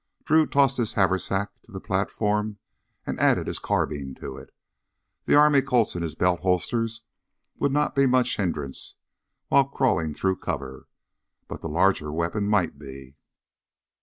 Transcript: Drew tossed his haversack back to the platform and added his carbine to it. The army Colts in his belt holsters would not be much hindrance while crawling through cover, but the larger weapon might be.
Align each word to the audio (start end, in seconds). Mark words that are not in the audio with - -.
Drew 0.23 0.47
tossed 0.47 0.77
his 0.77 0.93
haversack 0.93 1.53
back 1.53 1.61
to 1.61 1.71
the 1.71 1.79
platform 1.79 2.57
and 3.05 3.19
added 3.19 3.45
his 3.45 3.59
carbine 3.59 4.15
to 4.15 4.35
it. 4.35 4.51
The 5.25 5.35
army 5.35 5.61
Colts 5.61 5.95
in 5.95 6.01
his 6.01 6.15
belt 6.15 6.39
holsters 6.39 7.03
would 7.59 7.71
not 7.71 7.93
be 7.93 8.07
much 8.07 8.37
hindrance 8.37 8.95
while 9.49 9.65
crawling 9.69 10.15
through 10.15 10.37
cover, 10.37 10.87
but 11.47 11.61
the 11.61 11.69
larger 11.69 12.11
weapon 12.11 12.47
might 12.47 12.79
be. 12.79 13.15